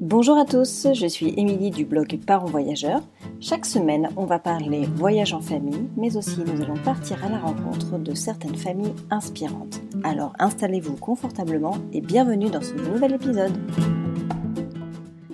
[0.00, 3.02] Bonjour à tous, je suis Émilie du blog Parents Voyageurs.
[3.38, 7.38] Chaque semaine, on va parler voyage en famille, mais aussi nous allons partir à la
[7.38, 9.82] rencontre de certaines familles inspirantes.
[10.02, 13.52] Alors installez-vous confortablement et bienvenue dans ce nouvel épisode.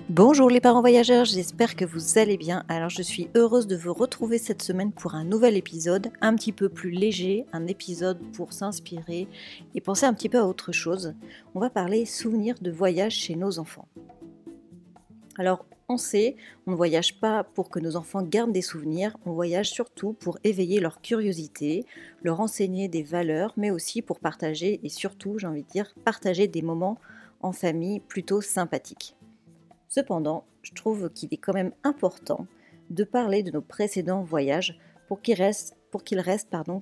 [0.09, 2.65] Bonjour les parents voyageurs, j'espère que vous allez bien.
[2.67, 6.53] Alors je suis heureuse de vous retrouver cette semaine pour un nouvel épisode, un petit
[6.53, 9.29] peu plus léger, un épisode pour s'inspirer
[9.77, 11.15] et penser un petit peu à autre chose.
[11.55, 13.87] On va parler souvenirs de voyage chez nos enfants.
[15.39, 16.37] Alors on sait,
[16.67, 20.39] on ne voyage pas pour que nos enfants gardent des souvenirs, on voyage surtout pour
[20.43, 21.85] éveiller leur curiosité,
[22.23, 26.49] leur enseigner des valeurs, mais aussi pour partager et surtout, j'ai envie de dire, partager
[26.49, 26.99] des moments
[27.41, 29.15] en famille plutôt sympathiques.
[29.89, 32.47] Cependant, je trouve qu'il est quand même important
[32.91, 35.77] de parler de nos précédents voyages pour qu'ils restent,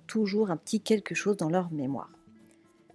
[0.07, 2.11] toujours un petit quelque chose dans leur mémoire.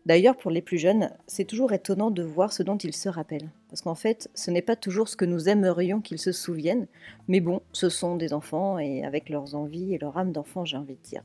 [0.05, 3.52] D'ailleurs, pour les plus jeunes, c'est toujours étonnant de voir ce dont ils se rappellent.
[3.70, 6.88] Parce qu'en fait, ce n'est pas toujours ce que nous aimerions qu'ils se souviennent,
[7.27, 10.77] mais bon, ce sont des enfants et avec leurs envies et leur âme d'enfant, j'ai
[10.77, 11.24] envie de dire.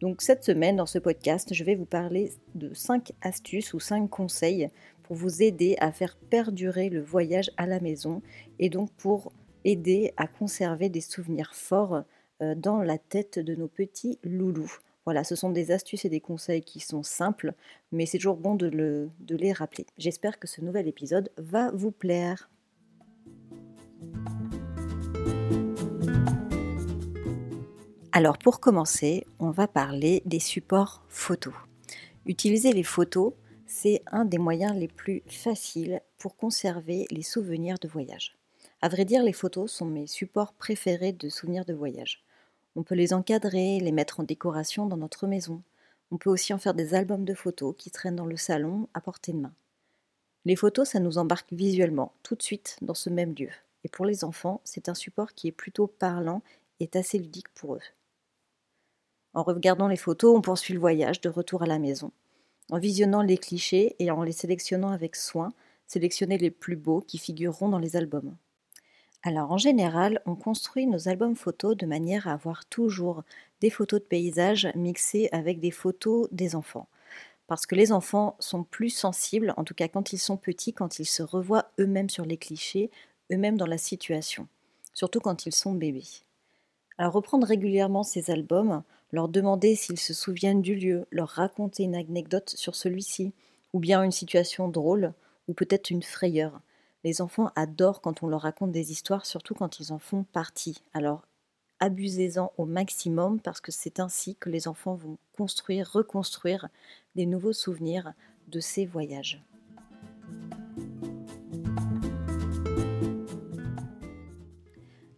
[0.00, 4.10] Donc cette semaine, dans ce podcast, je vais vous parler de 5 astuces ou 5
[4.10, 4.68] conseils
[5.04, 8.20] pour vous aider à faire perdurer le voyage à la maison
[8.58, 9.32] et donc pour
[9.64, 12.02] aider à conserver des souvenirs forts
[12.42, 14.78] euh, dans la tête de nos petits loulous.
[15.04, 17.54] Voilà, ce sont des astuces et des conseils qui sont simples,
[17.90, 19.86] mais c'est toujours bon de, les rappeler.
[19.98, 22.48] J'espère que ce nouvel épisode va vous plaire.
[28.12, 31.54] Alors pour commencer, on va parler des supports photos.
[32.26, 33.32] Utiliser les photos
[33.72, 38.36] c'est un des moyens les plus faciles pour conserver les souvenirs de voyage.
[38.82, 42.22] À vrai dire, les photos sont mes supports préférés de souvenirs de voyage.
[42.76, 45.62] On peut les encadrer, les mettre en décoration dans notre maison.
[46.10, 49.00] On peut aussi en faire des albums de photos qui traînent dans le salon à
[49.00, 49.54] portée de main.
[50.44, 53.50] Les photos, ça nous embarque visuellement, tout de suite, dans ce même lieu.
[53.84, 56.42] Et pour les enfants, c'est un support qui est plutôt parlant
[56.80, 57.82] et assez ludique pour eux.
[59.34, 62.10] En regardant les photos, on poursuit le voyage de retour à la maison
[62.72, 65.52] en visionnant les clichés et en les sélectionnant avec soin,
[65.86, 68.34] sélectionner les plus beaux qui figureront dans les albums.
[69.22, 73.22] Alors en général, on construit nos albums photos de manière à avoir toujours
[73.60, 76.88] des photos de paysages mixées avec des photos des enfants.
[77.48, 80.98] Parce que les enfants sont plus sensibles, en tout cas quand ils sont petits, quand
[81.00, 82.90] ils se revoient eux-mêmes sur les clichés,
[83.32, 84.48] eux-mêmes dans la situation,
[84.94, 86.04] surtout quand ils sont bébés.
[86.98, 88.82] Alors reprendre régulièrement ces albums,
[89.12, 93.34] leur demander s'ils se souviennent du lieu, leur raconter une anecdote sur celui-ci,
[93.74, 95.12] ou bien une situation drôle,
[95.48, 96.60] ou peut-être une frayeur.
[97.04, 100.82] Les enfants adorent quand on leur raconte des histoires, surtout quand ils en font partie.
[100.94, 101.22] Alors
[101.80, 106.68] abusez-en au maximum parce que c'est ainsi que les enfants vont construire, reconstruire
[107.16, 108.12] des nouveaux souvenirs
[108.46, 109.42] de ces voyages.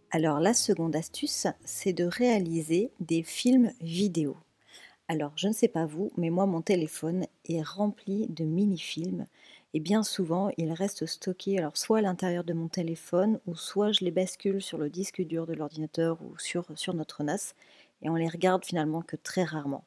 [0.09, 4.37] Alors la seconde astuce, c'est de réaliser des films vidéo.
[5.07, 9.27] Alors je ne sais pas vous, mais moi mon téléphone est rempli de mini-films
[9.75, 13.91] et bien souvent ils restent stockés alors soit à l'intérieur de mon téléphone ou soit
[13.91, 17.53] je les bascule sur le disque dur de l'ordinateur ou sur, sur notre NAS
[18.01, 19.83] et on les regarde finalement que très rarement.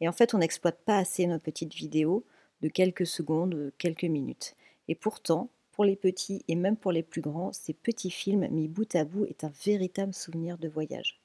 [0.00, 2.24] Et en fait on n'exploite pas assez nos petites vidéos
[2.62, 4.54] de quelques secondes, quelques minutes.
[4.86, 8.68] Et pourtant, pour les petits et même pour les plus grands, ces petits films mis
[8.68, 11.20] bout à bout est un véritable souvenir de voyage.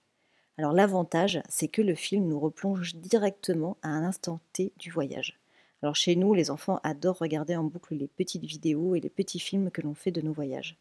[0.58, 5.40] Alors l'avantage, c'est que le film nous replonge directement à un instant T du voyage.
[5.82, 9.40] Alors chez nous, les enfants adorent regarder en boucle les petites vidéos et les petits
[9.40, 10.78] films que l'on fait de nos voyages.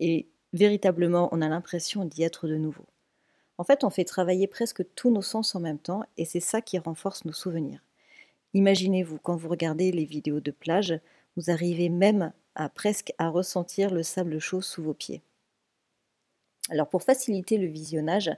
[0.00, 2.84] Et véritablement, on a l'impression d'y être de nouveau.
[3.58, 6.60] En fait, on fait travailler presque tous nos sens en même temps et c'est ça
[6.60, 7.80] qui renforce nos souvenirs.
[8.54, 10.98] Imaginez-vous, quand vous regardez les vidéos de plage,
[11.36, 15.22] vous arrivez même à presque à ressentir le sable chaud sous vos pieds.
[16.70, 18.30] Alors pour faciliter le visionnage,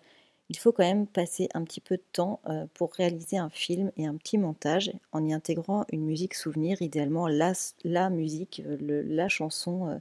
[0.49, 3.91] il faut quand même passer un petit peu de temps euh, pour réaliser un film
[3.97, 7.53] et un petit montage en y intégrant une musique souvenir, idéalement la,
[8.11, 9.99] musique, euh, la chanson euh,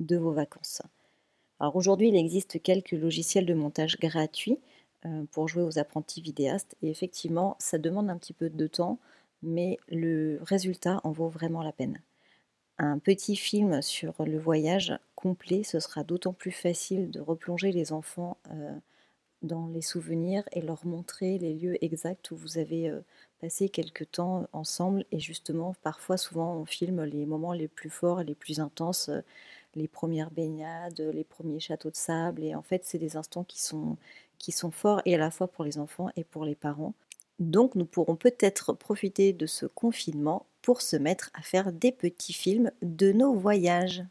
[0.00, 0.82] de vos vacances.
[1.60, 4.58] Alors aujourd'hui, il existe quelques logiciels de montage gratuits
[5.32, 8.98] pour jouer aux apprentis vidéastes et effectivement, ça demande un petit peu de temps,
[9.42, 12.00] mais le résultat en vaut vraiment la peine
[12.78, 17.92] un petit film sur le voyage complet, ce sera d'autant plus facile de replonger les
[17.92, 18.38] enfants
[19.42, 23.00] dans les souvenirs et leur montrer les lieux exacts où vous avez euh,
[23.40, 25.04] passé quelque temps ensemble.
[25.12, 29.08] Et justement, parfois, souvent, on filme les moments les plus forts et les plus intenses,
[29.08, 29.20] euh,
[29.74, 32.44] les premières baignades, les premiers châteaux de sable.
[32.44, 33.96] Et en fait, c'est des instants qui sont,
[34.38, 36.94] qui sont forts et à la fois pour les enfants et pour les parents.
[37.38, 42.32] Donc nous pourrons peut-être profiter de ce confinement pour se mettre à faire des petits
[42.32, 44.04] films de nos voyages.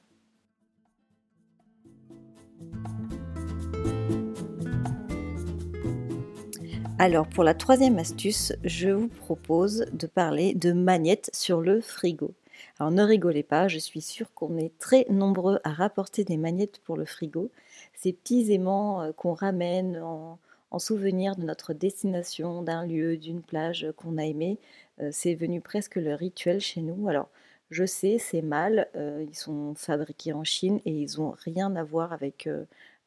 [7.03, 12.35] Alors pour la troisième astuce, je vous propose de parler de magnettes sur le frigo.
[12.77, 16.77] Alors ne rigolez pas, je suis sûre qu'on est très nombreux à rapporter des magnettes
[16.83, 17.49] pour le frigo.
[17.95, 20.37] Ces petits aimants euh, qu'on ramène en,
[20.77, 24.59] souvenir de notre destination, d'un lieu, d'une plage qu'on a aimé,
[25.01, 27.07] euh, c'est venu presque le rituel chez nous.
[27.07, 27.29] Alors
[27.71, 31.83] je sais, c'est mal, euh, ils sont fabriqués en Chine et ils n'ont rien à
[31.83, 32.47] voir avec,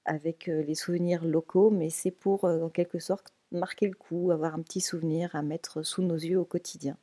[0.05, 4.63] avec les souvenirs locaux, mais c'est pour en quelque sorte marquer le coup, avoir un
[4.63, 6.97] petit souvenir à mettre sous nos yeux au quotidien.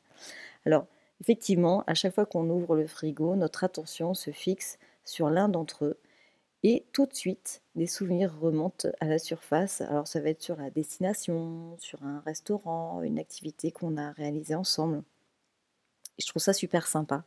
[0.65, 0.87] Alors,
[1.21, 5.85] effectivement, à chaque fois qu'on ouvre le frigo, notre attention se fixe sur l'un d'entre
[5.85, 5.97] eux
[6.63, 9.81] et tout de suite, des souvenirs remontent à la surface.
[9.81, 14.53] Alors, ça va être sur la destination, sur un restaurant, une activité qu'on a réalisée
[14.53, 15.03] ensemble.
[16.17, 17.23] Et je trouve ça super sympa.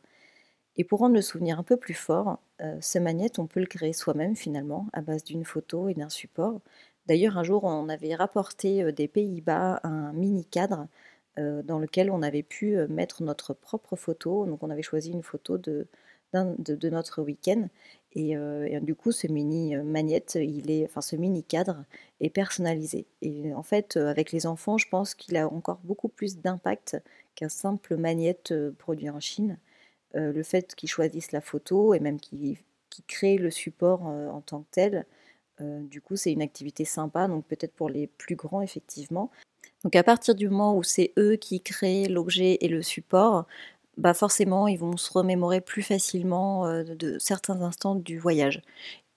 [0.77, 3.65] Et pour rendre le souvenir un peu plus fort, euh, ce magnète, on peut le
[3.65, 6.61] créer soi-même finalement, à base d'une photo et d'un support.
[7.07, 10.87] D'ailleurs, un jour, on avait rapporté des Pays-Bas un mini cadre
[11.37, 14.45] dans lequel on avait pu mettre notre propre photo.
[14.45, 15.87] Donc, on avait choisi une photo de,
[16.33, 17.67] de, notre week-end.
[18.13, 18.35] Et,
[18.81, 21.83] du coup, ce mini magnète, il est, enfin, ce mini cadre
[22.21, 23.05] est personnalisé.
[23.21, 26.97] Et en fait, avec les enfants, je pense qu'il a encore beaucoup plus d'impact
[27.35, 29.57] qu'un simple magnète produit en Chine.
[30.13, 32.57] le fait qu'ils choisissent la photo et même qu'ils
[33.07, 35.05] créent le support en tant que tel,
[35.61, 39.31] euh, du coup, c'est une activité sympa, donc peut-être pour les plus grands, effectivement.
[39.83, 43.45] Donc à partir du moment où c'est eux qui créent l'objet et le support,
[43.97, 48.61] bah forcément, ils vont se remémorer plus facilement euh, de certains instants du voyage.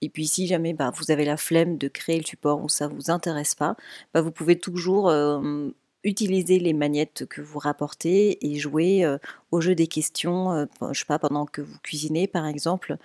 [0.01, 2.87] Et puis si jamais bah, vous avez la flemme de créer le support ou ça
[2.87, 3.75] ne vous intéresse pas,
[4.13, 5.69] bah, vous pouvez toujours euh,
[6.03, 9.05] utiliser les magnettes que vous rapportez et jouer
[9.51, 12.97] au jeu des questions, je sais pas, pendant que vous cuisinez par exemple,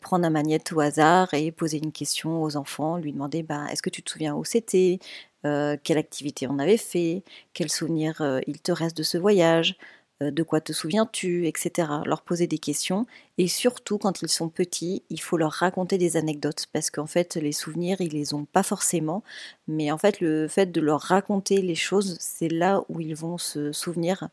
[0.00, 3.82] prendre un magnette au hasard et poser une question aux enfants, lui demander bah, est-ce
[3.82, 4.98] que tu te souviens où c'était,
[5.42, 9.84] quelle activité on avait fait, quel souvenir il te reste de ce voyage, euh,
[10.20, 11.88] de quoi te souviens-tu, etc.
[12.04, 13.06] Leur poser des questions.
[13.38, 16.66] Et surtout, quand ils sont petits, il faut leur raconter des anecdotes.
[16.72, 19.22] Parce qu'en fait, les souvenirs, ils les ont pas forcément.
[19.66, 23.38] Mais en fait, le fait de leur raconter les choses, c'est là où ils vont
[23.38, 24.28] se souvenir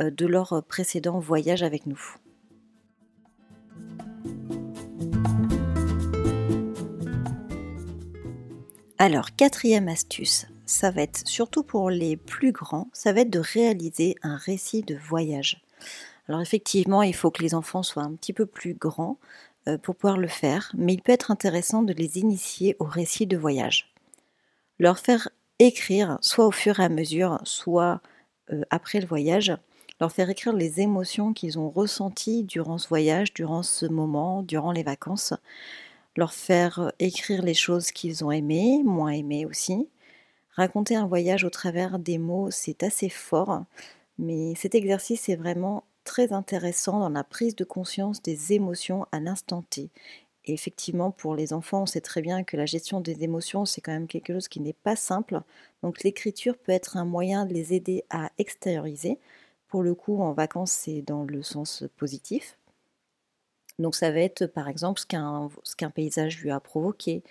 [0.00, 2.16] euh, de leur précédent voyage avec nous.
[8.98, 13.40] Alors, quatrième astuce, ça va être surtout pour les plus grands, ça va être de
[13.40, 15.62] réaliser un récit de voyage.
[16.28, 19.18] Alors effectivement, il faut que les enfants soient un petit peu plus grands
[19.66, 23.26] euh, pour pouvoir le faire, mais il peut être intéressant de les initier au récit
[23.26, 23.92] de voyage.
[24.78, 25.28] Leur faire
[25.58, 28.00] écrire, soit au fur et à mesure, soit
[28.52, 29.52] euh, après le voyage,
[30.00, 34.70] leur faire écrire les émotions qu'ils ont ressenties durant ce voyage, durant ce moment, durant
[34.70, 35.34] les vacances,
[36.16, 39.88] leur faire écrire les choses qu'ils ont aimées, moins aimées aussi,
[40.52, 43.64] Raconter un voyage au travers des mots, c'est assez fort,
[44.18, 49.20] mais cet exercice est vraiment très intéressant dans la prise de conscience des émotions à
[49.20, 49.90] l'instant T.
[50.46, 53.80] Et effectivement, pour les enfants, on sait très bien que la gestion des émotions, c'est
[53.80, 55.40] quand même quelque chose qui n'est pas simple.
[55.82, 59.18] Donc l'écriture peut être un moyen de les aider à extérioriser.
[59.68, 62.56] Pour le coup, en vacances, c'est dans le sens positif.
[63.78, 65.06] Donc ça va être par exemple ce
[65.76, 67.22] qu'un paysage lui a provoqué,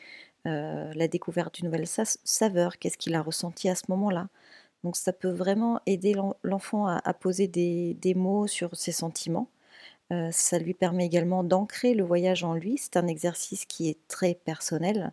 [0.48, 4.30] euh, la découverte d'une nouvelle saveur, qu'est-ce qu'il a ressenti à ce moment-là.
[4.84, 9.50] Donc ça peut vraiment aider l'enfant à, poser des, mots sur ses sentiments.
[10.12, 12.78] Euh, ça lui permet également d'ancrer le voyage en lui.
[12.78, 15.12] C'est un exercice qui est très personnel.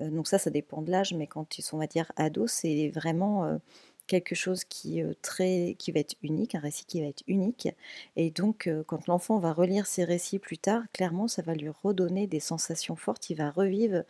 [0.00, 2.52] Euh, donc ça, ça dépend de l'âge, mais quand ils sont, on va dire, ados,
[2.52, 3.58] c'est vraiment
[4.06, 7.68] quelque chose qui, très, qui va être unique, un récit qui va être unique.
[8.16, 12.26] Et donc, quand l'enfant va relire ses récits plus tard, clairement, ça va lui redonner
[12.28, 13.28] des sensations fortes.
[13.30, 14.04] Il va revivre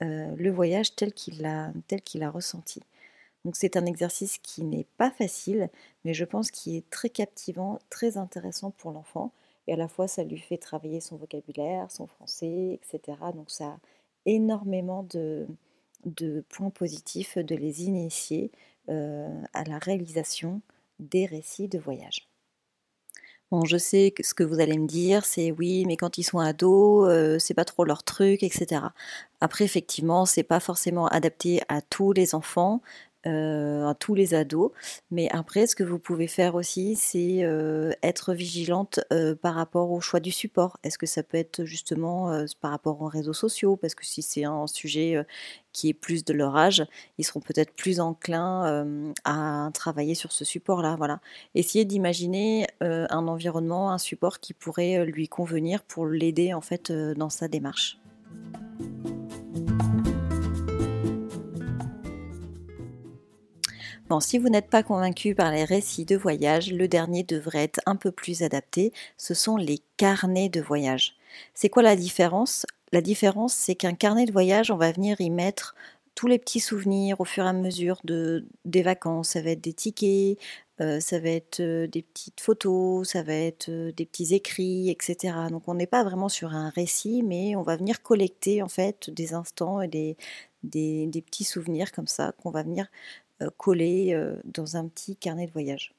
[0.00, 2.80] euh, le voyage tel qu'il l'a ressenti.
[3.52, 5.68] C'est un exercice qui n'est pas facile,
[6.04, 9.32] mais je pense qu'il est très captivant, très intéressant pour l'enfant.
[9.66, 13.18] Et à la fois, ça lui fait travailler son vocabulaire, son français, etc.
[13.34, 13.78] Donc ça a
[14.26, 15.46] énormément de,
[16.04, 18.52] de points positifs de les initier
[18.88, 20.60] euh, à la réalisation
[21.00, 22.31] des récits de voyage.
[23.64, 26.38] Je sais que ce que vous allez me dire, c'est oui, mais quand ils sont
[26.38, 28.86] ados, euh, c'est pas trop leur truc, etc.
[29.40, 32.80] Après, effectivement, c'est pas forcément adapté à tous les enfants.
[33.26, 34.72] Euh, à tous les ados.
[35.12, 39.92] Mais après, ce que vous pouvez faire aussi, c'est euh, être vigilante euh, par rapport
[39.92, 40.78] au choix du support.
[40.82, 43.76] Est-ce que ça peut être justement par rapport aux réseaux sociaux?
[43.76, 45.24] Parce que si c'est un sujet
[45.72, 46.84] qui est plus de leur âge,
[47.18, 50.96] ils seront peut-être plus enclins à travailler sur ce support-là.
[50.96, 51.20] Voilà.
[51.54, 57.30] Essayez d'imaginer un environnement, un support qui pourrait lui convenir pour l'aider en fait dans
[57.30, 57.98] sa démarche.
[64.20, 67.96] Si vous n'êtes pas convaincu par les récits de voyage, le dernier devrait être un
[67.96, 68.92] peu plus adapté.
[69.16, 71.16] Ce sont les carnets de voyage.
[71.54, 72.66] C'est quoi la différence?
[72.92, 75.74] La différence, c'est qu'un carnet de voyage, on va venir y mettre
[76.14, 79.30] tous les petits souvenirs au fur et à mesure de, des vacances.
[79.30, 80.38] Ça va être des tickets,
[80.80, 84.90] euh, ça va être euh, des petites photos, ça va être euh, des petits écrits,
[84.90, 85.34] etc.
[85.50, 89.10] Donc on n'est pas vraiment sur un récit, mais on va venir collecter en fait
[89.10, 90.16] des instants et des
[90.62, 92.88] petits souvenirs comme ça qu'on va venir
[93.50, 95.94] coller dans un petit carnet de voyage.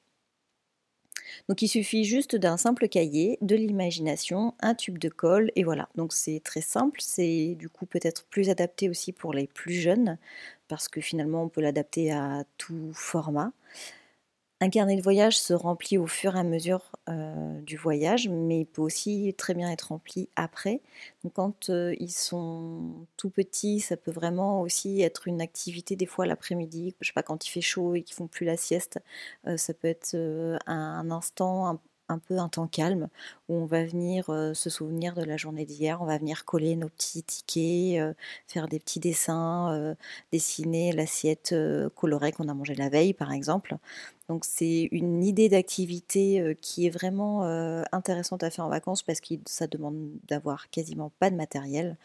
[1.50, 5.90] Donc il suffit juste d'un simple cahier, de l'imagination, un tube de colle et voilà.
[5.96, 10.18] Donc c'est très simple, c'est du coup peut-être plus adapté aussi pour les plus jeunes
[10.68, 13.52] parce que finalement on peut l'adapter à tout format.
[14.64, 18.62] Un carnet de voyage se remplit au fur et à mesure euh, du voyage, mais
[18.62, 20.80] il peut aussi très bien être rempli après.
[21.34, 26.26] Quand euh, ils sont tout petits, ça peut vraiment aussi être une activité des fois
[26.26, 26.96] l'après-midi.
[27.02, 29.02] Je sais pas quand il fait chaud et qu'ils font plus la sieste,
[29.48, 30.16] euh, ça peut être
[30.66, 31.80] un, instant, un,
[32.10, 33.10] un peu un temps calme
[33.50, 36.76] où on va venir euh, se souvenir de la journée d'hier, on va venir coller
[36.76, 38.14] nos petits tickets, euh,
[38.48, 39.96] faire des petits dessins, euh,
[40.32, 41.56] dessiner l'assiette
[41.96, 43.78] colorée qu'on a mangée la veille par exemple.
[44.30, 47.44] Donc c'est une idée d'activité qui est vraiment
[47.92, 51.98] intéressante à faire en vacances parce que ça demande d'avoir quasiment pas de matériel.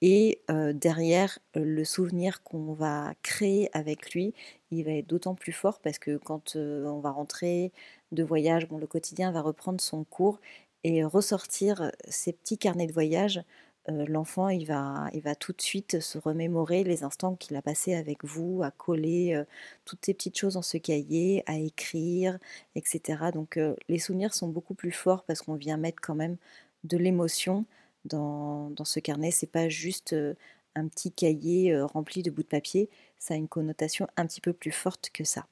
[0.00, 4.32] Et derrière, le souvenir qu'on va créer avec lui,
[4.70, 7.72] il va être d'autant plus fort parce que quand on va rentrer
[8.12, 10.40] de voyage, bon, le quotidien va reprendre son cours
[10.84, 13.42] et ressortir ces petits carnets de voyage.
[13.88, 17.94] L'enfant, il va, il va tout de suite se remémorer les instants qu'il a passés
[17.94, 19.42] avec vous, à coller
[19.86, 22.38] toutes ces petites choses dans ce cahier, à écrire,
[22.74, 23.30] etc.
[23.32, 26.36] Donc les souvenirs sont beaucoup plus forts parce qu'on vient mettre quand même
[26.84, 27.64] de l'émotion
[28.04, 29.30] dans, dans, ce carnet.
[29.30, 30.14] C'est pas juste
[30.74, 32.90] un petit cahier rempli de bouts de papier.
[33.18, 35.46] Ça a une connotation un petit peu plus forte que ça.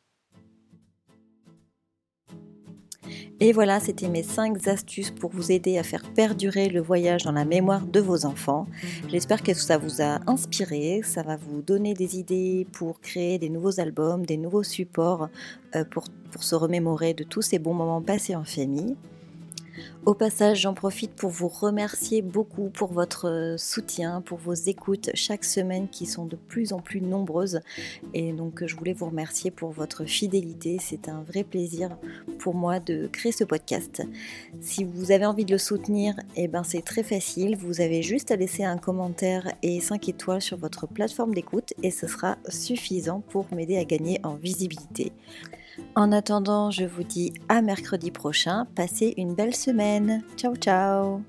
[3.38, 7.33] Et voilà, c'était mes 5 astuces pour vous aider à faire perdurer le voyage dans
[7.33, 8.66] la mémoire de vos enfants.
[9.11, 13.50] J'espère que ça vous a inspiré, ça va vous donner des idées pour créer des
[13.50, 15.28] nouveaux albums, des nouveaux supports
[15.90, 18.97] pour, pour se remémorer de tous ces bons moments passés en famille.
[20.04, 25.11] Au passage, j'en profite pour vous remercier beaucoup pour votre euh, soutien, pour vos écoutes
[25.14, 27.61] chaque semaine qui sont de plus en plus nombreuses.
[28.14, 30.78] Et donc, je voulais vous remercier pour votre fidélité.
[30.80, 31.97] C'est un vrai plaisir
[32.38, 34.02] pour moi de créer ce podcast.
[34.61, 37.56] Si vous avez envie de le soutenir, eh ben, c'est très facile.
[37.56, 41.90] Vous avez juste à laisser un commentaire et 5 étoiles sur votre plateforme d'écoute et
[41.90, 45.12] ce sera suffisant pour m'aider à gagner en visibilité.
[45.95, 48.66] En attendant, je vous dis à mercredi prochain.
[48.75, 50.23] Passez une belle semaine.
[50.37, 51.23] Ciao ciao